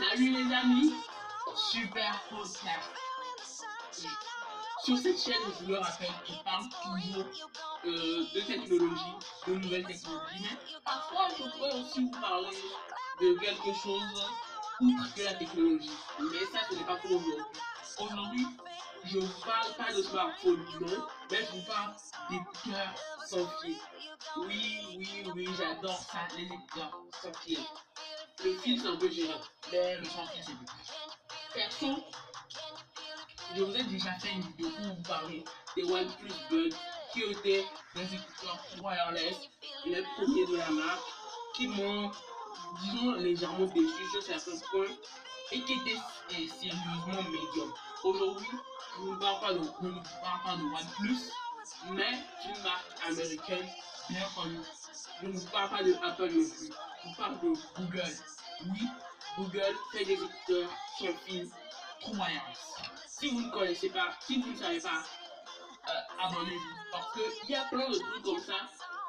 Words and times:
Salut 0.00 0.30
les 0.30 0.54
amis, 0.54 0.94
super 1.72 2.22
podcast. 2.30 2.90
Sur 4.82 4.96
cette 4.96 5.20
chaîne, 5.20 5.34
je 5.60 5.66
le 5.66 5.78
rappelle, 5.78 6.08
je 6.26 6.42
parle 6.42 6.64
toujours 6.82 7.26
euh, 7.84 8.24
de 8.34 8.40
technologie, 8.40 9.14
de 9.46 9.54
nouvelles 9.56 9.84
technologies, 9.84 10.56
parfois 10.86 11.28
je 11.36 11.50
pourrais 11.50 11.80
aussi 11.80 12.04
vous 12.04 12.18
parler 12.18 12.56
de 13.20 13.38
quelque 13.40 13.78
chose 13.82 14.24
outre 14.80 15.14
que 15.14 15.22
la 15.22 15.34
technologie. 15.34 15.90
Mais 16.18 16.46
ça, 16.50 16.66
ce 16.70 16.76
n'est 16.76 16.84
pas 16.84 16.96
pour 16.96 17.10
aujourd'hui. 17.10 17.44
Aujourd'hui, 17.98 18.46
je 19.04 19.18
ne 19.18 19.22
vous 19.22 19.40
parle 19.44 19.74
pas 19.74 19.92
de 19.92 20.02
smartphone, 20.02 20.64
non, 20.80 21.06
mais 21.30 21.44
je 21.44 21.58
vous 21.58 21.66
parle 21.66 21.94
d'écouteurs 22.30 22.94
sans 23.26 23.46
fil. 23.60 23.76
Oui, 24.38 24.96
oui, 24.96 25.24
oui, 25.34 25.48
j'adore 25.58 25.98
ça, 25.98 26.20
les 26.38 26.44
écouteurs 26.44 27.02
sans 27.22 27.34
fil. 27.40 27.58
Le 28.42 28.54
fil, 28.54 28.80
c'est 28.80 28.88
un 28.88 28.96
peu 28.96 29.10
gênant, 29.10 29.40
mais 29.72 29.96
le 29.96 30.04
sans 30.04 30.26
fil, 30.26 30.42
c'est 30.44 30.52
mieux. 30.52 30.66
Perso, 31.54 32.04
je 33.56 33.62
vous 33.62 33.76
ai 33.76 33.82
déjà 33.84 34.12
fait 34.12 34.32
une 34.32 34.42
vidéo 34.42 34.70
pour 34.70 34.94
vous 34.94 35.02
parler 35.02 35.44
des 35.76 35.84
OnePlus 35.84 36.70
qui 37.12 37.22
étaient 37.22 37.64
des 37.94 38.14
écouteurs 38.14 38.64
wireless, 38.82 39.36
les 39.84 40.02
premiers 40.16 40.46
de 40.46 40.56
la 40.56 40.70
marque, 40.70 41.02
qui 41.54 41.66
m'ont, 41.68 42.10
disons, 42.82 43.12
légèrement 43.14 43.66
déçu 43.66 44.10
sur 44.12 44.22
certains 44.22 44.58
points 44.70 44.94
et 45.52 45.60
qui 45.62 45.72
étaient 45.72 45.98
eh, 46.30 46.48
sérieusement 46.48 47.22
médiums. 47.24 47.74
Aujourd'hui, 48.04 48.48
je 48.96 49.02
ne 49.02 49.10
ne 49.10 49.16
parle 49.16 49.40
pas 49.40 49.52
de 49.54 49.58
OnePlus, 50.62 51.32
mais 51.90 52.18
d'une 52.44 52.62
marque 52.62 53.08
américaine 53.08 53.68
bien 54.08 54.26
connue. 54.34 54.60
Je 55.20 55.26
ne 55.26 55.32
vous 55.32 55.46
parle 55.48 55.70
pas 55.70 55.82
de 55.82 55.94
Apple 56.02 56.30
non 56.30 56.48
plus. 56.48 56.70
Je 57.02 57.08
vous 57.08 57.14
parle 57.16 57.40
de 57.40 57.52
Google. 57.76 58.14
Oui, 58.66 58.88
Google 59.38 59.74
fait 59.92 60.04
des 60.04 60.14
écouteurs 60.14 60.70
sans 60.98 61.14
fil 61.24 61.48
True 62.00 62.16
Wireless. 62.16 62.74
Si 63.06 63.28
vous 63.30 63.40
ne 63.42 63.50
connaissez 63.50 63.90
pas, 63.90 64.12
si 64.20 64.40
vous 64.40 64.50
ne 64.50 64.56
savez 64.56 64.80
pas, 64.80 65.02
euh, 65.88 66.24
abonnez-vous. 66.24 66.74
Parce 66.92 67.12
qu'il 67.14 67.50
y 67.50 67.54
a 67.54 67.64
plein 67.64 67.88
de 67.88 67.94
trucs 67.94 68.22
comme 68.22 68.40
ça, 68.40 68.54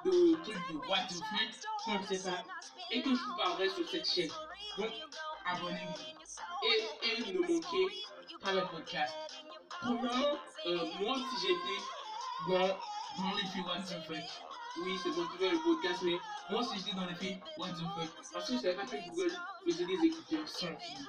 de 0.06 0.44
trucs 0.44 0.68
de 0.70 0.78
what 0.88 0.98
you 1.10 1.22
fait, 1.38 1.68
qu'on 1.84 2.00
ne 2.00 2.06
sait 2.06 2.30
pas, 2.30 2.44
et 2.92 3.02
que 3.02 3.10
je 3.10 3.16
vous 3.16 3.38
parlerai 3.38 3.70
sur 3.70 3.90
cette 3.90 4.10
chaîne. 4.10 4.32
Donc, 4.78 4.92
abonnez-vous. 5.46 6.68
Et, 6.68 7.08
et 7.08 7.34
ne 7.34 7.40
manquez 7.40 8.04
pas 8.42 8.52
le 8.54 8.66
podcast. 8.68 9.14
Premièrement, 9.70 10.38
euh, 10.68 10.86
moi, 11.00 11.16
si 11.18 11.48
j'étais 11.48 11.82
dans, 12.48 12.68
dans 12.68 13.36
l'effet 13.36 13.60
What 13.66 13.80
the 13.84 14.06
fuck, 14.06 14.51
oui, 14.78 14.98
c'est 15.04 15.10
moi 15.10 15.28
qui 15.32 15.38
fais 15.38 15.50
le 15.50 15.60
podcast, 15.60 16.02
mais 16.04 16.18
moi, 16.50 16.64
si 16.64 16.78
j'étais 16.80 16.96
dans 16.96 17.06
l'effet 17.06 17.40
What 17.58 17.70
the 17.70 17.80
fuck, 17.80 18.10
parce 18.32 18.48
que 18.48 18.54
je 18.54 18.58
savais 18.60 18.76
pas 18.76 18.86
que 18.86 19.10
Google 19.10 19.32
faisait 19.66 19.86
des 19.86 20.06
écouteurs 20.06 20.48
sans 20.48 20.78
fil. 20.78 21.08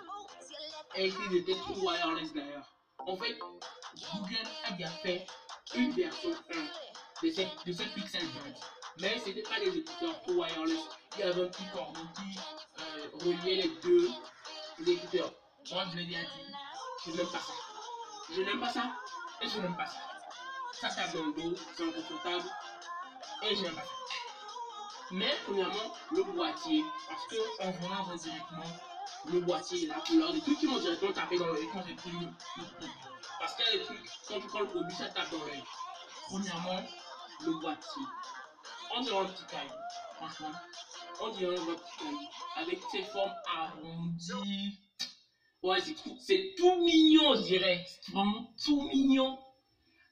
Et 0.97 1.11
qu'ils 1.11 1.37
étaient 1.37 1.55
trop 1.55 1.75
wireless 1.75 2.33
d'ailleurs. 2.35 2.67
En 2.99 3.17
fait, 3.17 3.39
Google 3.39 4.49
a 4.65 4.73
bien 4.73 4.91
fait 4.91 5.27
une 5.75 5.93
version 5.93 6.31
1 6.51 7.27
de 7.27 7.31
cette, 7.31 7.67
de 7.67 7.73
cette 7.73 7.95
Pixel 7.95 8.27
Buds. 8.27 8.61
Mais 9.01 9.19
ce 9.19 9.29
n'était 9.29 9.43
pas 9.43 9.61
des 9.61 9.79
écouteurs 9.79 10.29
wireless. 10.29 10.81
Il 11.17 11.21
y 11.21 11.23
avait 11.23 11.43
un 11.43 11.49
petit 11.49 11.65
cordon 11.73 12.01
qui 12.17 12.39
euh, 12.81 13.09
reliait 13.25 13.63
les 13.63 13.69
deux 13.83 14.09
écouteurs. 14.87 15.33
Moi, 15.71 15.85
je 15.93 15.97
l'ai 15.99 16.07
déjà 16.07 16.21
dit, 16.21 16.53
je 17.07 17.11
n'aime 17.13 17.27
pas 17.31 17.39
ça. 17.39 17.53
Je 18.35 18.43
n'aime 18.43 18.61
pas 18.61 18.73
ça 18.73 18.93
et 19.41 19.49
je 19.49 19.59
n'aime 19.61 19.77
pas 19.77 19.87
ça. 19.87 19.99
Ça 20.73 20.89
tape 20.89 21.15
dans 21.15 21.27
le 21.27 21.33
dos, 21.33 21.57
c'est 21.77 21.85
inconfortable 21.85 22.45
et. 23.51 23.57
Mais 25.11 25.35
premièrement, 25.45 25.95
le 26.11 26.23
boîtier, 26.23 26.85
parce 27.09 27.27
que 27.27 27.63
en 27.63 27.71
voyant 27.73 28.17
directement 28.17 28.73
le 29.31 29.41
boîtier 29.41 29.87
la 29.87 30.01
couleur, 30.01 30.33
des 30.33 30.41
trucs 30.41 30.59
qui 30.59 30.67
m'ont 30.67 30.79
directement 30.79 31.13
tapé 31.13 31.39
dans 31.39 31.47
l'œil 31.47 31.69
quand 31.73 31.83
j'ai 31.87 31.95
pris 31.95 32.11
le. 32.11 32.29
Parce 33.39 33.55
qu'il 33.55 33.81
y 33.81 33.85
trucs, 33.85 34.11
quand 34.27 34.41
tu 34.41 34.47
prends 34.47 34.61
le 34.61 34.69
produit, 34.69 34.95
ça 34.95 35.09
tape 35.09 35.31
dans 35.31 35.45
l'œil. 35.45 35.63
Premièrement, 36.27 36.83
le 37.45 37.61
boîtier. 37.61 38.03
On 38.95 39.01
dirait 39.01 39.19
un 39.19 39.25
petit 39.27 39.45
caillou, 39.47 39.71
franchement. 40.17 40.53
On 41.21 41.29
dirait 41.31 41.59
un 41.59 41.65
petit 41.65 41.99
caillou. 41.99 42.19
Avec 42.57 42.81
ses 42.91 43.03
formes 43.03 43.35
arrondies. 43.57 44.79
Ouais, 45.63 45.81
c'est 45.81 45.95
tout, 45.95 46.17
c'est 46.21 46.55
tout 46.57 46.77
mignon, 46.83 47.35
je 47.37 47.43
dirais. 47.43 47.85
C'est 47.87 48.13
vraiment 48.13 48.53
tout 48.65 48.83
mignon. 48.83 49.39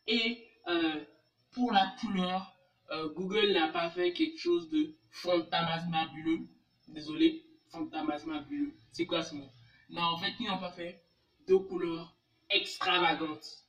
Et 0.07 0.47
euh, 0.69 1.05
pour 1.53 1.73
la 1.73 1.93
couleur, 2.01 2.53
euh, 2.91 3.09
Google 3.15 3.53
n'a 3.53 3.69
pas 3.69 3.89
fait 3.91 4.13
quelque 4.13 4.39
chose 4.39 4.69
de 4.69 4.95
fantasmabuleux. 5.11 6.41
Désolé, 6.89 7.45
fantasmabuleux. 7.69 8.75
C'est 8.93 9.07
quoi 9.07 9.23
ce 9.23 9.35
mot? 9.35 9.49
Non, 9.89 10.03
en 10.03 10.17
fait, 10.19 10.33
ils 10.41 10.47
n'ont 10.47 10.59
pas 10.59 10.71
fait 10.71 11.03
de 11.47 11.55
couleurs 11.55 12.17
extravagantes. 12.49 13.65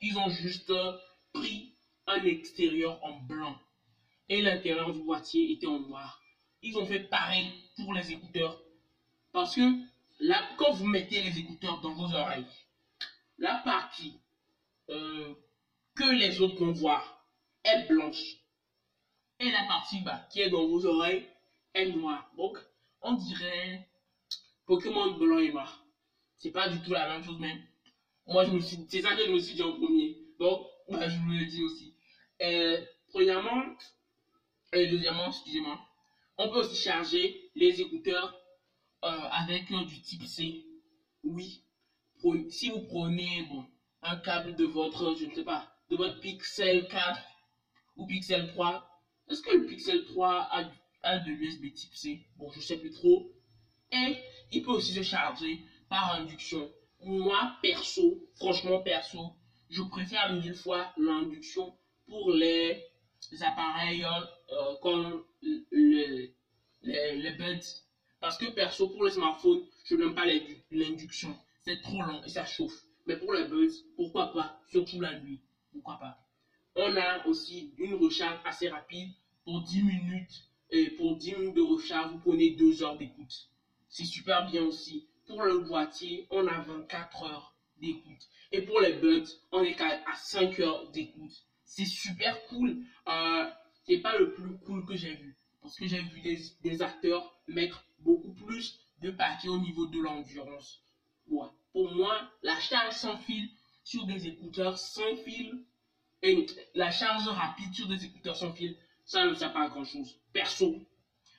Ils 0.00 0.16
ont 0.18 0.28
juste 0.28 0.70
euh, 0.70 0.96
pris 1.32 1.74
un 2.06 2.22
extérieur 2.24 3.02
en 3.04 3.20
blanc 3.22 3.58
et 4.28 4.40
l'intérieur 4.40 4.92
du 4.92 5.00
boîtier 5.00 5.52
était 5.52 5.66
en 5.66 5.80
noir. 5.80 6.22
Ils 6.62 6.76
ont 6.78 6.86
fait 6.86 7.00
pareil 7.00 7.52
pour 7.76 7.92
les 7.92 8.12
écouteurs. 8.12 8.60
Parce 9.32 9.54
que 9.54 9.78
là, 10.20 10.42
quand 10.56 10.72
vous 10.72 10.86
mettez 10.86 11.20
les 11.22 11.38
écouteurs 11.38 11.80
dans 11.80 11.92
vos 11.92 12.14
oreilles, 12.14 12.46
la 13.38 13.56
partie 13.64 14.20
euh, 14.90 15.34
que 15.94 16.12
les 16.12 16.40
autres 16.40 16.56
vont 16.64 16.72
voir 16.72 17.17
est 17.72 17.86
blanche. 17.88 18.36
Et 19.40 19.50
la 19.50 19.64
partie 19.64 20.00
bah, 20.00 20.26
qui 20.30 20.40
est 20.40 20.48
dans 20.48 20.66
vos 20.66 20.84
oreilles 20.84 21.26
est 21.74 21.86
noire. 21.86 22.30
Donc, 22.36 22.58
on 23.02 23.12
dirait 23.12 23.86
Pokémon 24.66 25.12
blanc 25.12 25.38
et 25.38 25.50
noir. 25.50 25.84
C'est 26.36 26.50
pas 26.50 26.68
du 26.68 26.80
tout 26.80 26.92
la 26.92 27.06
même 27.08 27.22
chose, 27.22 27.38
même. 27.38 27.60
Moi, 28.26 28.44
je 28.44 28.50
me 28.50 28.60
suis, 28.60 28.76
c'est 28.88 29.00
ça 29.00 29.14
que 29.14 29.24
je 29.24 29.30
me 29.30 29.38
suis 29.38 29.54
dit 29.54 29.62
en 29.62 29.72
premier. 29.72 30.16
Donc, 30.38 30.66
bah, 30.88 31.08
je 31.08 31.16
vous 31.18 31.30
le 31.30 31.44
dis 31.44 31.62
aussi. 31.62 31.94
Euh, 32.42 32.80
premièrement, 33.08 33.62
et 34.72 34.86
deuxièmement, 34.86 35.28
excusez-moi, 35.28 35.80
on 36.36 36.48
peut 36.48 36.58
aussi 36.58 36.76
charger 36.76 37.50
les 37.54 37.80
écouteurs 37.80 38.34
euh, 39.04 39.28
avec 39.30 39.70
euh, 39.70 39.84
du 39.84 40.00
type 40.00 40.26
C. 40.26 40.64
Oui. 41.24 41.62
Si 42.50 42.68
vous 42.70 42.80
prenez 42.80 43.48
un 44.02 44.16
câble 44.16 44.56
de 44.56 44.64
votre, 44.64 45.14
je 45.16 45.26
ne 45.26 45.34
sais 45.34 45.44
pas, 45.44 45.72
de 45.88 45.96
votre 45.96 46.18
Pixel 46.20 46.86
4 46.88 47.20
ou 47.98 48.06
Pixel 48.06 48.46
3, 48.46 48.88
est-ce 49.28 49.42
que 49.42 49.50
le 49.50 49.66
Pixel 49.66 50.04
3 50.06 50.48
a, 50.50 50.70
a 51.02 51.18
de 51.18 51.30
l'USB 51.30 51.72
type 51.74 51.94
C? 51.94 52.20
Bon, 52.36 52.50
je 52.50 52.60
sais 52.60 52.78
plus 52.78 52.90
trop. 52.90 53.30
Et 53.92 54.16
il 54.52 54.62
peut 54.62 54.70
aussi 54.70 54.92
se 54.92 55.02
charger 55.02 55.60
par 55.88 56.14
induction. 56.14 56.70
Moi, 57.02 57.52
perso, 57.62 58.18
franchement 58.36 58.80
perso, 58.80 59.32
je 59.68 59.82
préfère 59.82 60.32
mille 60.32 60.54
fois 60.54 60.90
l'induction 60.96 61.74
pour 62.06 62.32
les, 62.32 62.82
appareils 63.40 64.04
euh, 64.04 64.74
comme 64.80 65.22
le, 65.42 65.64
les, 65.72 66.32
les. 66.82 67.60
Parce 68.20 68.38
que 68.38 68.46
perso, 68.46 68.88
pour 68.88 69.04
les 69.04 69.10
smartphones, 69.10 69.62
je 69.84 69.94
n'aime 69.94 70.14
pas 70.14 70.26
l'induction. 70.70 71.36
C'est 71.62 71.80
trop 71.82 72.02
long 72.02 72.22
et 72.24 72.28
ça 72.28 72.44
chauffe. 72.44 72.84
Mais 73.06 73.16
pour 73.16 73.32
les 73.32 73.44
buds, 73.44 73.68
pourquoi 73.96 74.32
pas? 74.32 74.60
Surtout 74.70 75.00
la 75.00 75.18
nuit. 75.20 75.40
Pourquoi 75.72 75.98
pas? 75.98 76.27
On 76.80 76.96
a 76.96 77.26
aussi 77.26 77.72
une 77.76 77.94
recharge 77.94 78.38
assez 78.44 78.68
rapide. 78.68 79.10
Pour 79.44 79.62
10 79.62 79.82
minutes, 79.82 80.44
et 80.70 80.90
pour 80.90 81.16
10 81.16 81.34
minutes 81.34 81.54
de 81.56 81.60
recharge, 81.60 82.12
vous 82.12 82.18
prenez 82.18 82.50
2 82.50 82.84
heures 82.84 82.96
d'écoute. 82.96 83.48
C'est 83.88 84.04
super 84.04 84.48
bien 84.48 84.62
aussi. 84.62 85.08
Pour 85.26 85.42
le 85.42 85.58
boîtier, 85.58 86.28
on 86.30 86.46
a 86.46 86.60
24 86.60 87.22
heures 87.24 87.56
d'écoute. 87.78 88.28
Et 88.52 88.60
pour 88.60 88.78
les 88.78 88.92
buds, 88.92 89.26
on 89.50 89.64
est 89.64 89.80
à 89.80 90.14
5 90.14 90.60
heures 90.60 90.88
d'écoute. 90.90 91.32
C'est 91.64 91.84
super 91.84 92.46
cool. 92.46 92.84
Euh, 93.08 93.50
c'est 93.84 93.98
pas 93.98 94.16
le 94.16 94.32
plus 94.32 94.56
cool 94.58 94.86
que 94.86 94.94
j'ai 94.94 95.14
vu. 95.14 95.36
Parce 95.60 95.76
que 95.76 95.86
j'ai 95.88 96.00
vu 96.00 96.20
des, 96.62 96.82
acteurs 96.82 97.34
mettre 97.48 97.82
beaucoup 97.98 98.32
plus 98.34 98.78
de 99.02 99.10
paquets 99.10 99.48
au 99.48 99.58
niveau 99.58 99.86
de 99.86 99.98
l'endurance. 99.98 100.80
Pour 101.72 101.92
moi, 101.92 102.30
la 102.42 102.58
charge 102.60 102.94
sans 102.94 103.16
fil 103.16 103.50
sur 103.82 104.06
des 104.06 104.28
écouteurs 104.28 104.78
sans 104.78 105.16
fil 105.16 105.64
et 106.22 106.46
la 106.74 106.90
charge 106.90 107.28
rapide 107.28 107.72
sur 107.74 107.86
des 107.86 108.04
écouteurs 108.04 108.36
sans 108.36 108.52
fil, 108.52 108.76
ça 109.04 109.24
ne 109.24 109.34
sert 109.34 109.52
pas 109.52 109.64
à 109.64 109.68
grand 109.68 109.84
chose. 109.84 110.20
Perso. 110.32 110.76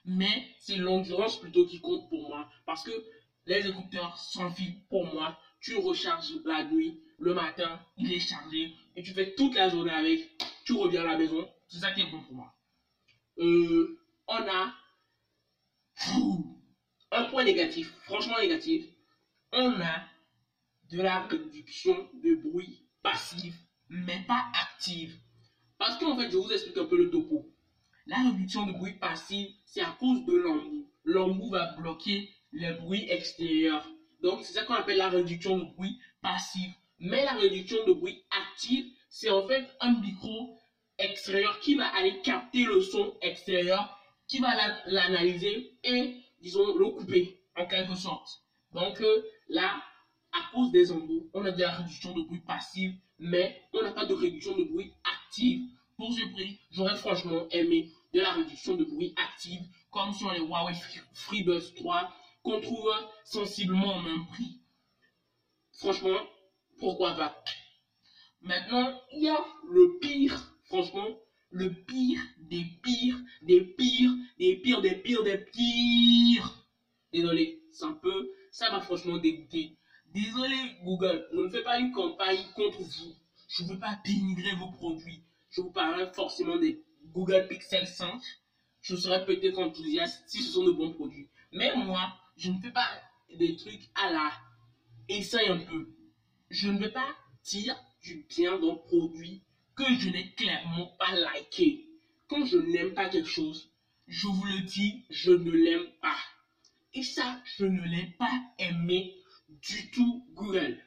Mais 0.05 0.47
c'est 0.59 0.77
l'endurance 0.77 1.39
plutôt 1.39 1.65
qui 1.65 1.79
compte 1.81 2.09
pour 2.09 2.29
moi. 2.29 2.49
Parce 2.65 2.83
que 2.83 2.91
les 3.45 3.67
écouteurs 3.67 4.17
sans 4.17 4.51
fil, 4.51 4.73
pour 4.89 5.05
moi, 5.13 5.37
tu 5.59 5.75
recharges 5.75 6.33
la 6.45 6.63
nuit, 6.63 7.01
le 7.17 7.33
matin, 7.33 7.79
il 7.97 8.11
est 8.11 8.19
chargé, 8.19 8.73
et 8.95 9.03
tu 9.03 9.13
fais 9.13 9.35
toute 9.35 9.55
la 9.55 9.69
journée 9.69 9.91
avec, 9.91 10.29
tu 10.65 10.73
reviens 10.73 11.01
à 11.01 11.05
la 11.05 11.17
maison, 11.17 11.47
c'est 11.67 11.79
ça 11.79 11.91
qui 11.91 12.01
est 12.01 12.09
bon 12.09 12.21
pour 12.21 12.33
moi. 12.33 12.53
Euh, 13.39 13.99
on 14.27 14.47
a 14.47 14.73
un 17.11 17.23
point 17.25 17.43
négatif, 17.43 17.91
franchement 18.03 18.39
négatif, 18.39 18.85
on 19.51 19.81
a 19.81 20.03
de 20.91 21.01
la 21.01 21.21
réduction 21.25 22.09
de 22.23 22.35
bruit 22.35 22.87
passif, 23.03 23.55
mais 23.89 24.23
pas 24.27 24.45
active. 24.53 25.17
Parce 25.77 25.97
qu'en 25.97 26.15
fait, 26.15 26.29
je 26.29 26.37
vous 26.37 26.51
explique 26.51 26.77
un 26.77 26.85
peu 26.85 26.97
le 26.97 27.09
topo. 27.09 27.45
La 28.05 28.23
réduction 28.23 28.65
de 28.65 28.71
bruit 28.71 28.93
passif, 28.93 29.49
c'est 29.65 29.81
à 29.81 29.95
cause 29.99 30.25
de 30.25 30.33
l'embout. 30.33 30.89
L'embout 31.03 31.51
va 31.51 31.73
bloquer 31.77 32.29
les 32.51 32.71
bruits 32.73 33.05
extérieurs. 33.09 33.87
Donc, 34.21 34.43
c'est 34.43 34.53
ça 34.53 34.63
qu'on 34.63 34.73
appelle 34.73 34.97
la 34.97 35.09
réduction 35.09 35.57
de 35.57 35.63
bruit 35.63 35.97
passive. 36.21 36.71
Mais 36.99 37.23
la 37.23 37.33
réduction 37.33 37.85
de 37.85 37.93
bruit 37.93 38.23
active, 38.31 38.85
c'est 39.09 39.29
en 39.29 39.47
fait 39.47 39.65
un 39.79 39.99
micro 39.99 40.57
extérieur 40.97 41.59
qui 41.59 41.75
va 41.75 41.87
aller 41.87 42.19
capter 42.21 42.65
le 42.65 42.81
son 42.81 43.15
extérieur, 43.21 43.97
qui 44.27 44.39
va 44.39 44.53
l'analyser 44.85 45.77
et, 45.83 46.15
disons, 46.41 46.75
le 46.75 46.89
couper 46.89 47.41
en 47.55 47.65
quelque 47.65 47.95
sorte. 47.95 48.27
Donc 48.73 49.01
euh, 49.01 49.23
là, 49.47 49.81
à 50.31 50.41
cause 50.51 50.71
des 50.71 50.91
embouts, 50.91 51.29
on 51.33 51.45
a 51.45 51.51
de 51.51 51.59
la 51.59 51.71
réduction 51.71 52.13
de 52.13 52.21
bruit 52.21 52.39
passive, 52.39 52.93
mais 53.17 53.61
on 53.73 53.81
n'a 53.81 53.91
pas 53.91 54.05
de 54.05 54.13
réduction 54.13 54.55
de 54.55 54.63
bruit 54.63 54.91
active. 55.03 55.61
Pour 55.97 56.13
ce 56.13 56.25
prix, 56.31 56.57
j'aurais 56.71 56.95
franchement 56.95 57.47
aimé 57.51 57.91
de 58.13 58.19
la 58.19 58.31
réduction 58.31 58.75
de 58.75 58.83
bruit 58.83 59.13
active, 59.17 59.61
comme 59.91 60.13
sur 60.13 60.31
les 60.31 60.39
Huawei 60.39 60.73
FreeBuds 61.13 61.73
3, 61.75 62.11
qu'on 62.41 62.59
trouve 62.59 62.89
sensiblement 63.23 63.97
au 63.97 64.01
même 64.01 64.25
prix. 64.27 64.59
Franchement, 65.73 66.19
pourquoi 66.77 67.13
pas? 67.13 67.43
Maintenant, 68.41 68.97
il 69.11 69.23
y 69.23 69.27
a 69.27 69.43
le 69.69 69.97
pire, 69.99 70.53
franchement, 70.63 71.09
le 71.51 71.73
pire 71.73 72.19
des 72.37 72.63
pires, 72.81 73.17
des 73.41 73.61
pires, 73.61 74.13
des 74.37 74.55
pires, 74.55 74.81
des 74.81 74.95
pires, 74.95 75.23
des 75.23 75.37
pires. 75.37 76.65
Désolé, 77.11 77.61
c'est 77.71 77.85
un 77.85 77.93
peu, 77.93 78.31
ça 78.51 78.69
m'a 78.69 78.79
franchement 78.79 79.17
dégoûté. 79.17 79.78
Désolé 80.13 80.55
Google, 80.83 81.27
on 81.33 81.43
ne 81.43 81.49
fait 81.49 81.61
pas 81.61 81.77
une 81.77 81.91
campagne 81.91 82.43
contre 82.55 82.81
vous. 82.81 83.15
Je 83.47 83.63
ne 83.63 83.69
veux 83.69 83.79
pas 83.79 83.99
dénigrer 84.03 84.55
vos 84.55 84.71
produits. 84.71 85.21
Je 85.51 85.61
vous 85.61 85.71
parlerai 85.71 86.11
forcément 86.13 86.57
des 86.57 86.83
Google 87.13 87.47
Pixel 87.47 87.85
5. 87.85 88.19
Je 88.81 88.95
serais 88.95 89.23
peut-être 89.25 89.59
enthousiaste 89.59 90.23
si 90.27 90.41
ce 90.41 90.51
sont 90.51 90.63
de 90.63 90.71
bons 90.71 90.93
produits. 90.93 91.29
Mais 91.51 91.75
moi, 91.75 92.11
je 92.37 92.49
ne 92.49 92.59
fais 92.59 92.71
pas 92.71 92.87
des 93.37 93.55
trucs 93.55 93.89
à 93.95 94.11
la 94.11 94.31
essaye 95.09 95.47
un 95.47 95.59
peu. 95.59 95.89
Je 96.49 96.69
ne 96.69 96.79
veux 96.79 96.91
pas 96.91 97.15
dire 97.43 97.75
du 98.01 98.25
bien 98.29 98.57
d'un 98.59 98.75
produit 98.75 99.43
que 99.75 99.83
je 99.99 100.09
n'ai 100.09 100.31
clairement 100.31 100.87
pas 100.97 101.15
liké. 101.15 101.85
Quand 102.27 102.45
je 102.45 102.57
n'aime 102.57 102.93
pas 102.93 103.09
quelque 103.09 103.29
chose, 103.29 103.71
je 104.07 104.27
vous 104.27 104.45
le 104.45 104.61
dis, 104.61 105.03
je 105.09 105.31
ne 105.31 105.51
l'aime 105.51 105.87
pas. 106.01 106.17
Et 106.93 107.03
ça, 107.03 107.41
je 107.57 107.65
ne 107.65 107.81
l'ai 107.83 108.15
pas 108.17 108.41
aimé 108.57 109.18
du 109.49 109.89
tout 109.91 110.25
Google. 110.33 110.77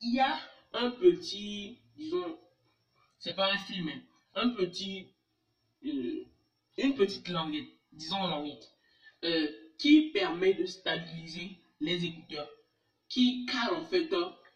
Il 0.00 0.14
y 0.14 0.20
a 0.20 0.38
un 0.72 0.90
petit, 0.90 1.78
disons, 1.96 2.38
c'est 3.18 3.34
pas 3.34 3.52
un 3.52 3.58
film, 3.58 3.90
un 4.34 4.48
petit, 4.48 5.12
euh, 5.84 6.24
une 6.78 6.94
petite 6.94 7.28
languette, 7.28 7.68
disons 7.92 8.26
languette, 8.26 8.70
euh, 9.24 9.50
qui 9.78 10.10
permet 10.10 10.54
de 10.54 10.64
stabiliser 10.64 11.56
les 11.80 12.04
écouteurs, 12.04 12.48
qui 13.08 13.46
cale 13.46 13.74
en 13.74 13.84
fait 13.84 14.08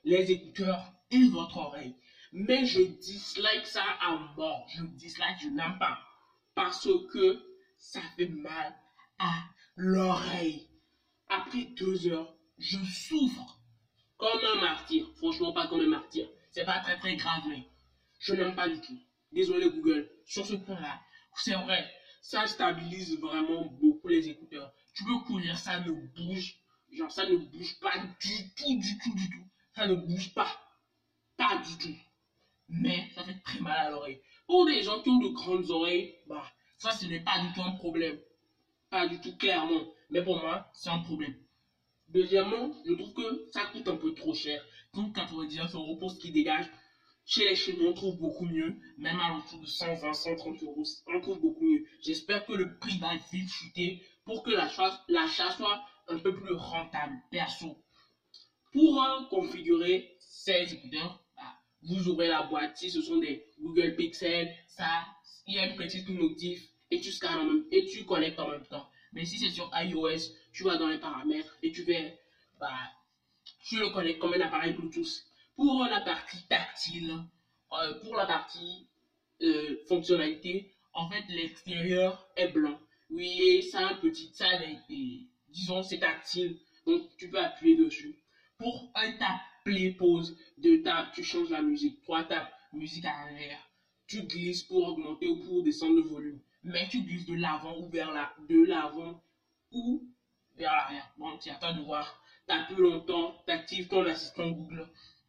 les 0.04 0.30
écouteurs 0.30 0.92
et 1.10 1.28
votre 1.28 1.56
oreille. 1.58 1.94
Mais 2.32 2.64
je 2.64 2.80
dislike 2.80 3.66
ça 3.66 3.84
à 4.00 4.34
mort. 4.36 4.66
Je 4.68 4.82
dislike, 4.82 5.38
je 5.40 5.48
n'aime 5.48 5.78
pas. 5.78 5.98
Parce 6.54 6.88
que 7.12 7.40
ça 7.78 8.00
fait 8.16 8.26
mal 8.26 8.74
à 9.18 9.44
l'oreille. 9.76 10.68
Après 11.28 11.64
deux 11.64 12.06
heures, 12.08 12.35
je 12.58 12.78
souffre 12.84 13.58
comme 14.16 14.40
un 14.44 14.60
martyr. 14.60 15.06
Franchement, 15.16 15.52
pas 15.52 15.66
comme 15.66 15.80
un 15.80 15.86
martyr. 15.86 16.28
C'est 16.50 16.64
pas 16.64 16.78
très 16.78 16.96
très 16.96 17.14
grave, 17.16 17.42
mais 17.48 17.64
je 18.18 18.34
n'aime 18.34 18.54
pas 18.54 18.68
du 18.68 18.80
tout. 18.80 18.98
Désolé 19.32 19.68
Google, 19.68 20.08
sur 20.24 20.44
ce 20.46 20.54
point-là, 20.54 21.00
c'est 21.34 21.54
vrai, 21.54 21.86
ça 22.22 22.46
stabilise 22.46 23.18
vraiment 23.18 23.64
beaucoup 23.64 24.08
les 24.08 24.28
écouteurs. 24.28 24.72
Tu 24.94 25.04
peux 25.04 25.18
courir, 25.18 25.56
ça 25.58 25.80
ne 25.80 25.90
bouge. 25.90 26.56
Genre, 26.90 27.10
ça 27.10 27.28
ne 27.28 27.36
bouge 27.36 27.78
pas 27.80 27.98
du 27.98 28.54
tout, 28.54 28.78
du 28.78 28.98
tout, 28.98 29.14
du 29.14 29.28
tout. 29.28 29.46
Ça 29.74 29.86
ne 29.86 29.94
bouge 29.94 30.32
pas. 30.32 30.48
Pas 31.36 31.56
du 31.58 31.76
tout. 31.76 31.96
Mais 32.68 33.08
ça 33.14 33.22
fait 33.22 33.38
très 33.44 33.60
mal 33.60 33.76
à 33.76 33.90
l'oreille. 33.90 34.20
Pour 34.46 34.64
des 34.64 34.82
gens 34.82 35.02
qui 35.02 35.10
ont 35.10 35.18
de 35.18 35.28
grandes 35.28 35.70
oreilles, 35.70 36.16
bah, 36.26 36.50
ça, 36.78 36.90
ce 36.92 37.04
n'est 37.06 37.20
pas 37.20 37.38
du 37.40 37.52
tout 37.52 37.62
un 37.62 37.72
problème. 37.72 38.18
Pas 38.88 39.06
du 39.06 39.20
tout 39.20 39.36
clairement. 39.36 39.92
Mais 40.08 40.22
pour 40.22 40.40
moi, 40.40 40.70
c'est 40.72 40.88
un 40.88 41.00
problème. 41.00 41.34
Deuxièmement, 42.08 42.72
je 42.84 42.92
trouve 42.92 43.12
que 43.12 43.46
ça 43.52 43.64
coûte 43.64 43.88
un 43.88 43.96
peu 43.96 44.14
trop 44.14 44.32
cher. 44.34 44.64
Donc 44.94 45.14
99 45.14 45.74
euros 45.74 45.96
pour 45.96 46.10
ce 46.10 46.18
qui 46.18 46.30
dégage. 46.30 46.66
Chez 47.24 47.44
les 47.44 47.56
Chinois, 47.56 47.88
on 47.90 47.92
trouve 47.92 48.16
beaucoup 48.18 48.46
mieux. 48.46 48.76
Même 48.98 49.18
à 49.18 49.28
l'entour 49.28 49.58
de 49.58 49.66
120, 49.66 50.12
130 50.12 50.62
euros, 50.62 50.84
on 51.06 51.20
trouve 51.20 51.40
beaucoup 51.40 51.64
mieux. 51.64 51.84
J'espère 52.00 52.46
que 52.46 52.52
le 52.52 52.78
prix 52.78 52.98
va 52.98 53.16
vite 53.32 53.50
chuter 53.50 54.00
pour 54.24 54.42
que 54.42 54.50
l'achat 54.50 55.50
soit 55.50 55.84
un 56.08 56.18
peu 56.18 56.32
plus 56.32 56.52
rentable, 56.52 57.14
perso. 57.30 57.76
Pour 58.72 59.02
configurer 59.28 60.16
ces 60.20 60.72
écouteurs, 60.72 61.24
bah, 61.36 61.54
vous 61.82 62.06
ouvrez 62.06 62.28
la 62.28 62.42
boîte. 62.42 62.76
Si 62.76 62.90
ce 62.90 63.00
sont 63.00 63.18
des 63.18 63.44
Google 63.58 63.96
Pixel, 63.96 64.54
il 65.46 65.54
y 65.54 65.58
a 65.58 65.66
une 65.66 65.76
petite 65.76 66.08
notif 66.08 66.62
et 66.90 67.00
tu 67.00 67.10
scannes 67.10 67.64
et 67.72 67.84
tu 67.86 68.04
connectes 68.04 68.38
en 68.38 68.48
même 68.48 68.66
temps. 68.66 68.86
Mais 69.16 69.24
si 69.24 69.38
c'est 69.38 69.48
sur 69.48 69.70
iOS, 69.72 70.30
tu 70.52 70.62
vas 70.62 70.76
dans 70.76 70.88
les 70.88 70.98
paramètres 70.98 71.56
et 71.62 71.72
tu 71.72 71.82
fais, 71.84 72.18
bah, 72.60 72.76
tu 73.64 73.78
le 73.78 73.88
connectes 73.88 74.18
comme 74.18 74.34
un 74.34 74.40
appareil 74.40 74.74
Bluetooth. 74.74 75.24
Pour 75.56 75.86
la 75.86 76.00
partie 76.00 76.46
tactile, 76.50 77.24
euh, 77.72 77.98
pour 78.00 78.14
la 78.14 78.26
partie 78.26 78.86
euh, 79.40 79.74
fonctionnalité, 79.88 80.70
en 80.92 81.08
fait, 81.08 81.24
l'extérieur 81.30 82.28
est 82.36 82.48
blanc. 82.48 82.78
Oui, 83.08 83.62
ça 83.62 83.86
a 83.86 83.92
un 83.92 83.94
petit, 83.94 84.28
ça 84.34 84.50
disons, 85.48 85.82
c'est 85.82 86.00
tactile. 86.00 86.58
Donc, 86.84 87.00
tu 87.16 87.30
peux 87.30 87.40
appuyer 87.40 87.74
dessus. 87.74 88.18
Pour 88.58 88.90
un 88.94 89.12
tap, 89.12 89.40
play, 89.64 89.92
pause, 89.92 90.36
deux 90.58 90.82
taps, 90.82 91.14
tu 91.14 91.22
changes 91.22 91.48
la 91.48 91.62
musique. 91.62 92.02
Trois 92.02 92.24
taps, 92.24 92.52
musique 92.74 93.06
arrière. 93.06 93.66
Tu 94.06 94.24
glisses 94.24 94.62
pour 94.64 94.86
augmenter 94.86 95.26
ou 95.26 95.36
pour 95.36 95.62
descendre 95.62 95.96
le 95.96 96.02
volume 96.02 96.38
mais 96.66 96.88
tu 96.88 97.00
glisses 97.02 97.26
de 97.26 97.34
l'avant 97.34 97.78
ou 97.78 97.88
vers 97.88 98.12
la, 98.12 98.32
de 98.48 98.64
l'avant 98.64 99.22
ou 99.70 100.02
vers 100.56 100.72
l'arrière. 100.72 101.08
Bon, 101.16 101.36
tu 101.38 101.48
attends 101.48 101.74
de 101.74 101.80
voir. 101.80 102.20
T'as 102.46 102.64
plus 102.64 102.82
longtemps, 102.82 103.34
t'actives 103.46 103.88
ton 103.88 104.04
assistant 104.04 104.48
Google. 104.50 104.86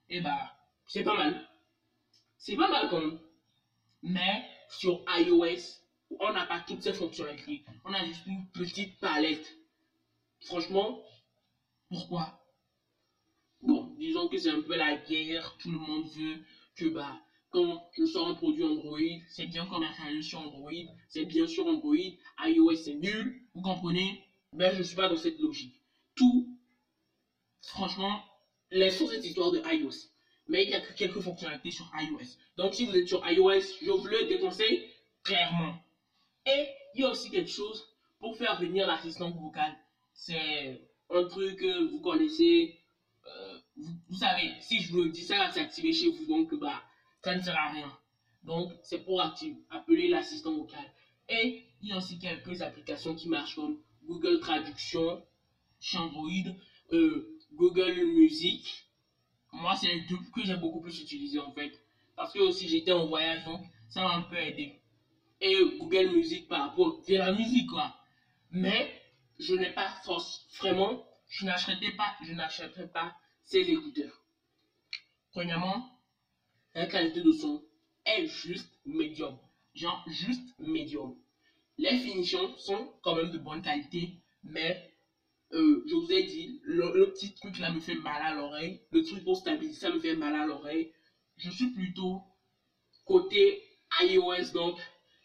Et 0.10 0.18
eh 0.18 0.20
bah, 0.22 0.54
c'est 0.86 1.04
pas 1.04 1.16
mal. 1.16 1.48
C'est 2.38 2.56
pas 2.56 2.70
mal 2.70 2.90
quand 2.90 3.00
même. 3.00 3.20
Mais 4.04 4.48
sur 4.70 5.04
iOS, 5.08 5.80
on 6.20 6.32
n'a 6.32 6.46
pas 6.46 6.60
toutes 6.60 6.82
ces 6.82 6.94
fonctionnalités. 6.94 7.64
On 7.84 7.94
a 7.94 8.04
juste 8.04 8.26
une 8.26 8.46
petite 8.48 9.00
palette. 9.00 9.58
Franchement, 10.42 11.02
pourquoi? 11.90 12.40
Bon, 13.62 13.94
disons 13.98 14.28
que 14.28 14.38
c'est 14.38 14.50
un 14.50 14.62
peu 14.62 14.76
la 14.76 14.96
guerre. 14.96 15.56
Tout 15.58 15.72
le 15.72 15.80
monde 15.80 16.08
veut 16.08 16.44
que 16.76 16.86
bah, 16.86 17.20
quand 17.50 17.90
je 17.98 18.06
sors 18.06 18.28
un 18.28 18.34
produit 18.34 18.64
Android, 18.64 19.00
c'est 19.30 19.46
bien 19.46 19.66
comme 19.66 19.84
un 19.84 20.22
sur 20.22 20.40
Android, 20.40 20.72
c'est 21.08 21.26
bien 21.26 21.48
sur 21.48 21.66
Android, 21.68 21.96
iOS 22.46 22.76
c'est 22.76 22.96
nul, 22.96 23.42
vous 23.54 23.62
comprenez? 23.62 24.24
Mais 24.54 24.72
je 24.74 24.80
ne 24.80 24.84
suis 24.84 24.96
pas 24.96 25.08
dans 25.08 25.18
cette 25.18 25.40
logique. 25.40 25.82
Tout, 26.16 26.58
franchement, 27.62 28.22
laissons 28.72 29.08
cette 29.08 29.26
histoire 29.26 29.52
de 29.52 29.62
iOS. 29.74 30.10
Mais 30.48 30.64
il 30.64 30.70
y 30.70 30.74
a 30.74 30.80
que 30.80 30.94
quelques 30.94 31.20
fonctionnalités 31.20 31.72
sur 31.72 31.92
iOS. 32.00 32.38
Donc 32.56 32.74
si 32.74 32.86
vous 32.86 32.96
êtes 32.96 33.08
sur 33.08 33.28
iOS, 33.30 33.62
je 33.82 33.92
vous 33.92 34.08
le 34.08 34.28
déconseille 34.28 34.90
clairement. 35.24 35.76
Et 36.46 36.68
il 36.96 37.02
y 37.02 37.04
a 37.04 37.10
aussi 37.10 37.30
quelque 37.30 37.50
chose 37.50 37.86
pour 38.20 38.38
faire 38.38 38.60
venir 38.60 38.88
l'assistant 38.88 39.32
vocal. 39.32 39.76
C'est 40.14 40.82
un 41.10 41.24
truc 41.26 41.58
que 41.60 41.92
vous 41.92 42.00
connaissez. 42.02 42.80
Euh, 43.26 43.60
vous, 44.10 44.16
savez, 44.16 44.54
si 44.62 44.80
je 44.80 44.92
vous 44.92 45.08
dis, 45.10 45.22
ça 45.22 45.38
va 45.38 45.52
s'activer 45.52 45.92
chez 45.92 46.10
vous. 46.10 46.26
Donc, 46.26 46.54
bah, 46.56 46.82
ça 47.24 47.36
ne 47.36 47.42
sert 47.42 47.58
à 47.58 47.72
rien. 47.72 47.98
Donc, 48.44 48.72
c'est 48.84 49.04
pour 49.04 49.22
appeler 49.22 50.08
l'assistant 50.08 50.56
vocal. 50.56 50.86
Et 51.30 51.64
il 51.82 51.90
y 51.90 51.92
a 51.92 51.98
aussi 51.98 52.18
quelques 52.18 52.62
applications 52.62 53.16
qui 53.16 53.28
marchent 53.28 53.56
comme 53.56 53.78
Google 54.06 54.40
Traduction 54.40 55.22
Android, 55.96 56.56
euh, 56.94 57.38
Google 57.54 58.06
Music. 58.06 58.86
Moi, 59.52 59.76
c'est 59.76 59.88
les 59.88 60.02
deux 60.02 60.18
que 60.34 60.44
j'ai 60.44 60.56
beaucoup 60.56 60.82
plus 60.82 61.02
utilisé 61.02 61.40
en 61.40 61.52
fait. 61.52 61.72
Parce 62.16 62.34
que 62.34 62.40
aussi 62.40 62.68
j'étais 62.68 62.92
en 62.92 63.06
voyage, 63.06 63.46
donc 63.46 63.62
ça 63.90 64.02
m'a 64.02 64.16
un 64.16 64.22
peu 64.22 64.38
aidé. 64.38 64.80
Et 65.40 65.56
Google 65.78 66.10
Music 66.10 66.48
par 66.48 66.70
rapport 66.70 67.02
à 67.08 67.12
la 67.12 67.32
musique 67.34 67.70
quoi. 67.70 67.96
Mais 68.52 69.02
je 69.40 69.54
n'ai 69.54 69.72
pas 69.72 69.90
force, 70.04 70.48
vraiment, 70.60 71.06
je 71.28 71.46
n'achèterai 71.46 71.92
pas, 71.92 72.16
je 72.26 72.34
n'achèterai 72.34 72.88
pas 72.88 73.16
ces 73.44 73.70
écouteurs. 73.70 74.24
Premièrement, 75.32 75.97
la 76.78 76.86
qualité 76.86 77.22
de 77.22 77.32
son 77.32 77.64
est 78.06 78.28
juste 78.28 78.72
médium. 78.86 79.36
Genre, 79.74 80.06
juste 80.08 80.48
médium. 80.60 81.16
Les 81.80 81.98
finitions 81.98 82.56
sont 82.58 82.94
quand 83.02 83.16
même 83.16 83.32
de 83.32 83.40
bonne 83.40 83.64
qualité, 83.64 84.22
mais 84.44 84.94
euh, 85.54 85.84
je 85.88 85.96
vous 85.96 86.12
ai 86.12 86.24
dit, 86.28 86.62
le, 86.64 87.12
petit 87.12 87.34
truc 87.34 87.58
là 87.58 87.72
me 87.72 87.80
fait 87.80 87.96
mal 87.96 88.22
à 88.22 88.36
l'oreille. 88.36 88.82
Le 88.92 89.04
truc 89.04 89.24
pour 89.24 89.38
stabiliser, 89.38 89.80
ça 89.80 89.90
me 89.90 90.00
fait 90.00 90.16
mal 90.16 90.36
à 90.36 90.46
l'oreille. 90.46 90.92
Je 91.38 91.50
suis 91.50 91.72
plutôt 91.72 92.22
côté 93.06 93.64
iOS, 94.02 94.52
donc 94.54 94.78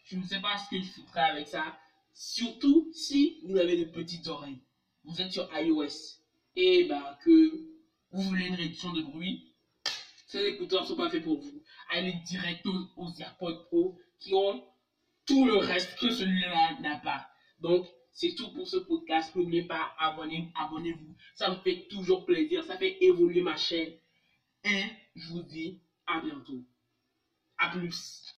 je 0.05 0.17
ne 0.17 0.23
sais 0.23 0.41
pas 0.41 0.57
ce 0.57 0.71
que 0.71 0.81
je 0.81 1.01
ferai 1.07 1.19
avec 1.19 1.47
ça. 1.47 1.77
Surtout 2.15 2.89
si 2.93 3.41
vous 3.43 3.57
avez 3.57 3.77
de 3.77 3.91
petites 3.91 4.27
oreilles. 4.27 4.63
vous 5.03 5.21
êtes 5.21 5.31
sur 5.31 5.47
iOS 5.55 6.17
et 6.55 6.85
bah, 6.85 7.19
que 7.23 7.51
vous 8.11 8.21
voulez 8.23 8.47
une 8.47 8.55
réduction 8.55 8.91
de 8.91 9.03
bruit, 9.03 9.52
ces 10.33 10.47
écouteurs 10.47 10.81
ne 10.81 10.87
sont 10.87 10.95
pas 10.95 11.09
faits 11.09 11.21
pour 11.21 11.39
vous. 11.39 11.61
Allez 11.91 12.13
direct 12.25 12.65
aux, 12.65 13.13
AirPods 13.19 13.65
Pro 13.65 13.99
qui 14.17 14.33
ont 14.33 14.63
tout 15.27 15.45
le 15.45 15.57
reste 15.57 15.95
que 15.99 16.09
celui-là 16.09 16.79
n'a 16.79 16.97
pas. 16.97 17.27
Donc, 17.59 17.85
c'est 18.11 18.33
tout 18.33 18.51
pour 18.51 18.67
ce 18.67 18.77
podcast. 18.77 19.35
N'oubliez 19.35 19.61
pas, 19.61 19.93
abonnez, 19.99 20.51
abonnez-vous. 20.55 21.15
Ça 21.35 21.51
me 21.51 21.55
fait 21.57 21.87
toujours 21.87 22.25
plaisir. 22.25 22.63
Ça 22.63 22.77
fait 22.77 22.97
évoluer 23.03 23.41
ma 23.41 23.55
chaîne. 23.55 23.93
Et 24.63 24.83
je 25.15 25.27
vous 25.29 25.43
dis 25.43 25.79
à 26.07 26.19
bientôt. 26.19 26.65
À 27.59 27.69
plus. 27.69 28.33